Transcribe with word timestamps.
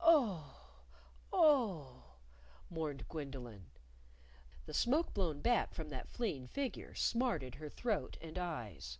"Oh! 0.00 0.66
Oh!" 1.30 2.14
mourned 2.70 3.06
Gwendolyn. 3.06 3.66
The 4.64 4.72
smoke 4.72 5.12
blown 5.12 5.42
back 5.42 5.74
from 5.74 5.90
that 5.90 6.08
fleeing 6.08 6.46
figure 6.46 6.94
smarted 6.94 7.56
her 7.56 7.68
throat 7.68 8.16
and 8.22 8.38
eyes. 8.38 8.98